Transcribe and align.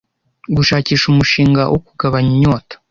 Gushakisha 0.55 1.05
umushinga 1.09 1.61
wo 1.71 1.79
kugabanya 1.85 2.29
inyota-- 2.35 2.75